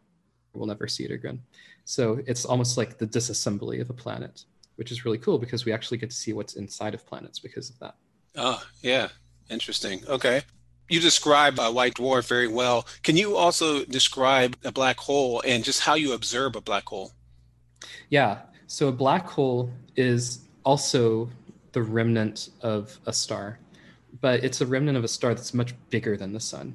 [0.57, 1.43] We'll never see it again.
[1.85, 4.45] So it's almost like the disassembly of a planet,
[4.77, 7.71] which is really cool because we actually get to see what's inside of planets because
[7.71, 7.95] of that.
[8.35, 9.09] Oh, yeah.
[9.51, 10.03] Interesting.
[10.09, 10.43] Okay.
[10.89, 12.87] You describe a white dwarf very well.
[13.03, 17.13] Can you also describe a black hole and just how you observe a black hole?
[18.09, 18.39] Yeah.
[18.67, 21.31] So a black hole is also
[21.73, 23.59] the remnant of a star,
[24.21, 26.75] but it's a remnant of a star that's much bigger than the sun.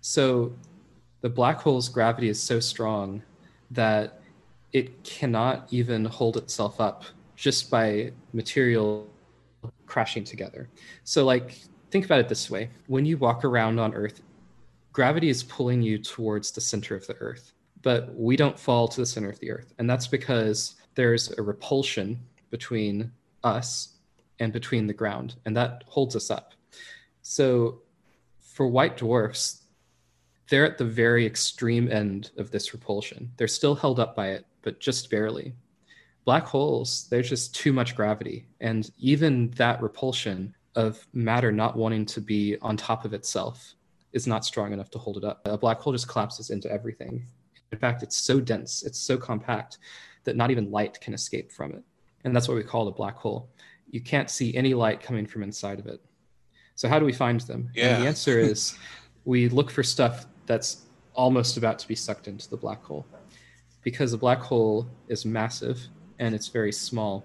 [0.00, 0.52] So
[1.26, 3.20] the black hole's gravity is so strong
[3.72, 4.20] that
[4.72, 7.02] it cannot even hold itself up
[7.34, 9.08] just by material
[9.86, 10.68] crashing together.
[11.02, 11.58] So, like,
[11.90, 14.20] think about it this way when you walk around on Earth,
[14.92, 17.52] gravity is pulling you towards the center of the Earth
[17.86, 19.72] but we don't fall to the center of the earth.
[19.78, 22.18] And that's because there's a repulsion
[22.50, 23.12] between
[23.44, 23.94] us
[24.40, 26.54] and between the ground, and that holds us up.
[27.22, 27.82] So
[28.40, 29.62] for white dwarfs,
[30.48, 33.30] they're at the very extreme end of this repulsion.
[33.36, 35.54] They're still held up by it, but just barely.
[36.24, 38.46] Black holes, there's just too much gravity.
[38.60, 43.74] And even that repulsion of matter not wanting to be on top of itself
[44.12, 45.40] is not strong enough to hold it up.
[45.46, 47.26] A black hole just collapses into everything.
[47.72, 49.78] In fact, it's so dense, it's so compact
[50.24, 51.82] that not even light can escape from it.
[52.24, 53.48] And that's what we call a black hole.
[53.90, 56.00] You can't see any light coming from inside of it.
[56.74, 57.70] So, how do we find them?
[57.74, 57.94] Yeah.
[57.94, 58.76] And the answer is
[59.24, 63.06] we look for stuff that's almost about to be sucked into the black hole.
[63.82, 65.80] Because the black hole is massive
[66.18, 67.24] and it's very small.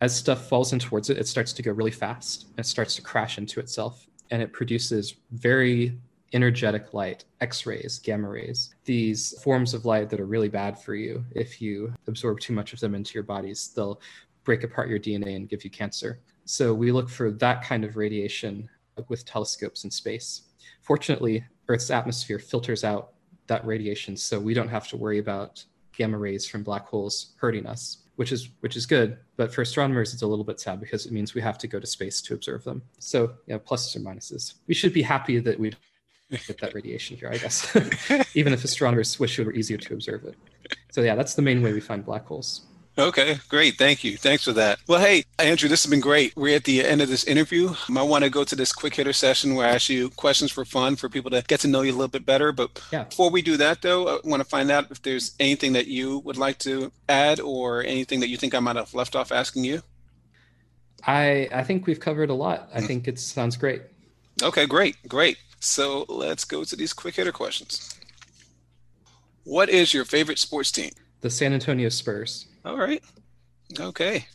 [0.00, 2.48] As stuff falls in towards it, it starts to go really fast.
[2.58, 5.98] It starts to crash into itself and it produces very
[6.32, 10.94] energetic light, X rays, gamma rays, these forms of light that are really bad for
[10.94, 11.24] you.
[11.30, 14.00] If you absorb too much of them into your bodies, they'll
[14.42, 16.20] break apart your DNA and give you cancer.
[16.44, 18.68] So we look for that kind of radiation
[19.08, 20.42] with telescopes in space.
[20.82, 23.12] Fortunately, Earth's atmosphere filters out
[23.46, 25.64] that radiation, so we don't have to worry about
[25.96, 29.18] gamma rays from black holes hurting us, which is which is good.
[29.36, 31.78] But for astronomers, it's a little bit sad because it means we have to go
[31.78, 32.82] to space to observe them.
[32.98, 34.54] So yeah, pluses or minuses.
[34.66, 35.72] We should be happy that we
[36.30, 37.76] get that radiation here, I guess.
[38.34, 40.36] Even if astronomers wish it were easier to observe it.
[40.90, 42.62] So yeah, that's the main way we find black holes.
[42.96, 43.74] Okay, great.
[43.74, 44.16] Thank you.
[44.16, 44.78] Thanks for that.
[44.86, 46.36] Well, hey, Andrew, this has been great.
[46.36, 47.74] We're at the end of this interview.
[47.94, 50.64] I want to go to this quick hitter session where I ask you questions for
[50.64, 52.52] fun for people to get to know you a little bit better.
[52.52, 53.04] But yeah.
[53.04, 56.20] before we do that, though, I want to find out if there's anything that you
[56.20, 59.64] would like to add or anything that you think I might have left off asking
[59.64, 59.82] you.
[61.04, 62.68] I I think we've covered a lot.
[62.72, 63.82] I think it sounds great.
[64.42, 65.38] Okay, great, great.
[65.58, 67.98] So let's go to these quick hitter questions.
[69.42, 70.92] What is your favorite sports team?
[71.22, 72.46] The San Antonio Spurs.
[72.64, 73.02] All right.
[73.78, 74.26] Okay.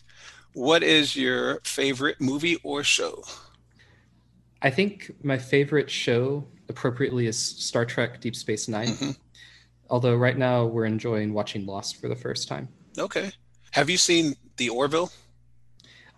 [0.53, 3.23] What is your favorite movie or show?
[4.61, 9.11] I think my favorite show appropriately is Star Trek Deep Space 9 mm-hmm.
[9.89, 12.69] Although right now we're enjoying watching Lost for the first time.
[12.97, 13.31] Okay.
[13.71, 15.11] Have you seen The Orville?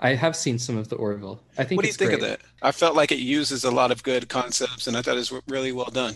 [0.02, 1.42] I have seen some of the Orville.
[1.58, 1.78] I think.
[1.78, 2.22] What do you think great.
[2.22, 2.42] of that?
[2.62, 5.34] I felt like it uses a lot of good concepts, and I thought it was
[5.48, 6.16] really well done.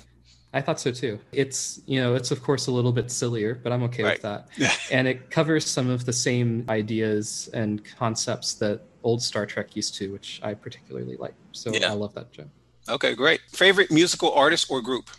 [0.55, 1.19] I thought so too.
[1.33, 4.13] It's you know it's of course a little bit sillier, but I'm okay right.
[4.13, 4.79] with that.
[4.91, 9.95] and it covers some of the same ideas and concepts that old Star Trek used
[9.95, 11.35] to, which I particularly like.
[11.51, 11.91] So yeah.
[11.91, 12.45] I love that show.
[12.87, 13.41] Okay, great.
[13.49, 15.09] Favorite musical artist or group?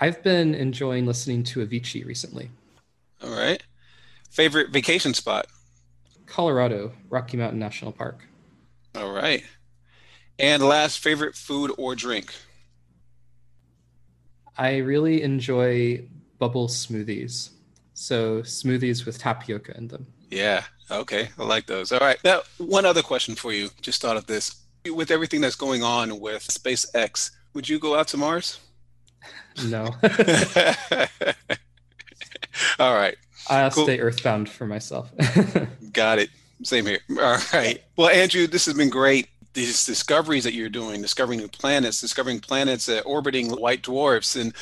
[0.00, 2.50] I've been enjoying listening to Avicii recently.
[3.22, 3.62] All right.
[4.30, 5.46] Favorite vacation spot?
[6.26, 8.28] Colorado, Rocky Mountain National Park.
[8.94, 9.42] All right.
[10.38, 12.32] And last, favorite food or drink?
[14.56, 16.04] I really enjoy
[16.38, 17.50] bubble smoothies.
[17.94, 20.06] So smoothies with tapioca in them.
[20.30, 20.64] Yeah.
[20.90, 21.28] Okay.
[21.38, 21.92] I like those.
[21.92, 22.18] All right.
[22.24, 23.70] Now, one other question for you.
[23.80, 24.56] Just thought of this.
[24.92, 28.60] With everything that's going on with SpaceX, would you go out to Mars?
[29.64, 29.84] No.
[32.78, 33.16] All right.
[33.48, 33.84] I'll cool.
[33.84, 35.10] stay earthbound for myself.
[35.92, 36.30] Got it.
[36.62, 37.00] Same here.
[37.20, 37.82] All right.
[37.96, 42.40] Well, Andrew, this has been great these discoveries that you're doing, discovering new planets, discovering
[42.40, 44.54] planets that orbiting white dwarfs, and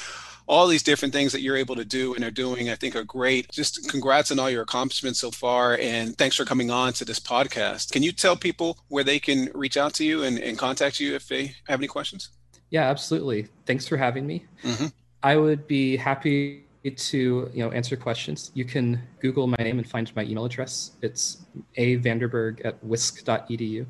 [0.47, 3.05] all these different things that you're able to do and are doing, I think are
[3.05, 3.49] great.
[3.53, 5.79] Just congrats on all your accomplishments so far.
[5.81, 7.93] And thanks for coming on to this podcast.
[7.93, 11.15] Can you tell people where they can reach out to you and, and contact you
[11.15, 12.31] if they have any questions?
[12.71, 13.47] Yeah, absolutely.
[13.65, 14.45] Thanks for having me.
[14.65, 14.87] Mm-hmm.
[15.23, 18.51] I would be happy to you know answer questions.
[18.55, 20.93] You can Google my name and find my email address.
[21.03, 21.45] It's
[21.77, 23.87] a vanderburg at wisc.edu.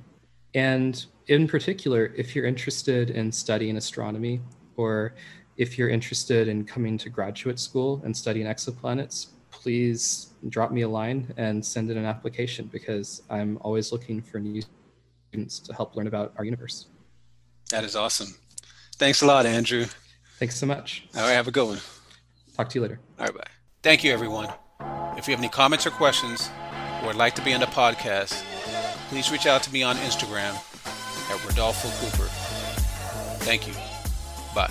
[0.55, 4.41] And in particular, if you're interested in studying astronomy,
[4.77, 5.15] or
[5.57, 10.89] if you're interested in coming to graduate school and studying exoplanets, please drop me a
[10.89, 14.63] line and send in an application because I'm always looking for new
[15.29, 16.87] students to help learn about our universe.
[17.71, 18.35] That is awesome.
[18.97, 19.87] Thanks a lot, Andrew.
[20.39, 21.07] Thanks so much.
[21.15, 21.79] All right, have a good one.
[22.57, 23.01] Talk to you later.
[23.19, 23.45] All right, bye.
[23.83, 24.49] Thank you, everyone.
[25.17, 26.51] If you have any comments or questions,
[27.03, 28.43] or would like to be on the podcast,
[29.11, 30.55] please reach out to me on Instagram
[31.31, 32.31] at Rodolfo Cooper.
[33.45, 33.75] Thank you.
[34.55, 34.71] Bye.